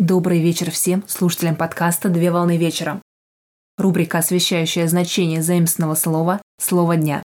[0.00, 3.02] Добрый вечер всем слушателям подкаста «Две волны вечером».
[3.76, 7.22] Рубрика, освещающая значение заимственного слова «Слово дня».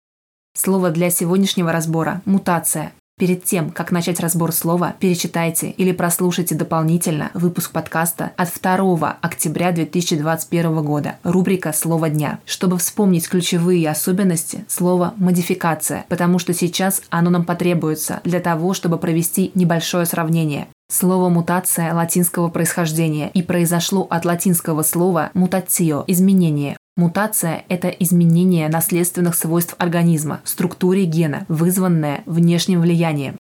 [0.56, 2.94] Слово для сегодняшнего разбора– мутация.
[3.20, 9.74] Перед тем, как начать разбор слова, перечитайте или прослушайте дополнительно выпуск подкаста от 2 октября
[9.74, 17.32] 2021 года, рубрика «Слово дня», чтобы вспомнить ключевые особенности слова «модификация», потому что сейчас оно
[17.32, 20.70] нам потребуется для того, чтобы провести небольшое сравнение.
[20.94, 26.76] Слово «мутация» латинского происхождения и произошло от латинского слова «мутацио»– изменение.
[26.98, 33.38] Мутация– это изменение наследственных свойств организма, структуре гена, вызванное внешним влиянием.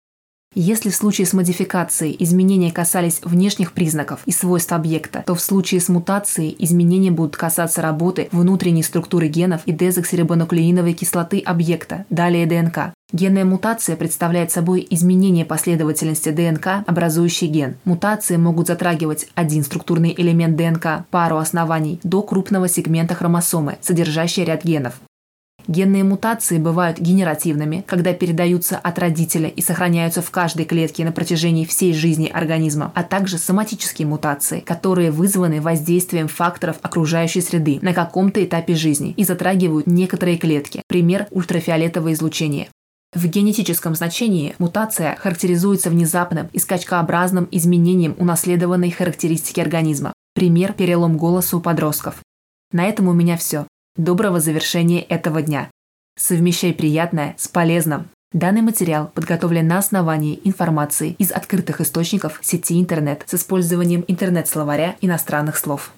[0.59, 5.79] Если в случае с модификацией изменения касались внешних признаков и свойств объекта, то в случае
[5.79, 12.91] с мутацией изменения будут касаться работы внутренней структуры генов и дезоксирибонуклеиновой кислоты объекта, далее ДНК.
[13.13, 17.75] Генная мутация представляет собой изменение последовательности ДНК, образующий ген.
[17.85, 24.65] Мутации могут затрагивать один структурный элемент ДНК, пару оснований, до крупного сегмента хромосомы, содержащий ряд
[24.65, 24.95] генов.
[25.67, 31.65] Генные мутации бывают генеративными, когда передаются от родителя и сохраняются в каждой клетке на протяжении
[31.65, 38.43] всей жизни организма, а также соматические мутации, которые вызваны воздействием факторов окружающей среды на каком-то
[38.43, 40.83] этапе жизни и затрагивают некоторые клетки.
[40.87, 42.69] Пример– ультрафиолетовое излучение.
[43.13, 50.13] В генетическом значении мутация характеризуется внезапным и скачкообразным изменением унаследованной характеристики организма.
[50.33, 52.21] Пример– перелом голоса у подростков.
[52.71, 53.65] На этом у меня все.
[53.97, 55.71] Доброго завершения этого дня.
[56.19, 58.09] Совмещай приятное с полезным.
[58.31, 65.57] Данный материал подготовлен на основании информации из открытых источников сети интернет с использованием интернет-словаря иностранных
[65.57, 65.93] слов.